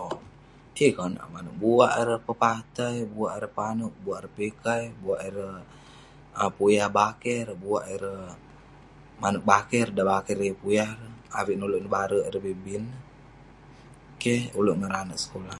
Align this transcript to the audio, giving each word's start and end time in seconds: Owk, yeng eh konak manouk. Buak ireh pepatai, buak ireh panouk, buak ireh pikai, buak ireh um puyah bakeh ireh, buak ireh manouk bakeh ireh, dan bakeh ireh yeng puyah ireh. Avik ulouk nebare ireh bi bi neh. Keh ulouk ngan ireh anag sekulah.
Owk, 0.00 0.14
yeng 0.78 0.92
eh 0.92 0.94
konak 0.98 1.26
manouk. 1.32 1.56
Buak 1.62 1.92
ireh 2.00 2.20
pepatai, 2.26 2.96
buak 3.14 3.32
ireh 3.36 3.52
panouk, 3.58 3.94
buak 4.02 4.18
ireh 4.20 4.34
pikai, 4.38 4.82
buak 5.02 5.20
ireh 5.28 5.56
um 6.42 6.50
puyah 6.56 6.88
bakeh 6.98 7.36
ireh, 7.42 7.58
buak 7.64 7.84
ireh 7.94 8.22
manouk 9.22 9.44
bakeh 9.50 9.80
ireh, 9.82 9.94
dan 9.96 10.06
bakeh 10.12 10.32
ireh 10.34 10.46
yeng 10.48 10.60
puyah 10.62 10.88
ireh. 10.94 11.12
Avik 11.38 11.56
ulouk 11.66 11.82
nebare 11.84 12.18
ireh 12.28 12.42
bi 12.44 12.52
bi 12.64 12.74
neh. 12.84 12.98
Keh 14.22 14.42
ulouk 14.58 14.76
ngan 14.78 14.90
ireh 14.90 15.02
anag 15.04 15.18
sekulah. 15.24 15.52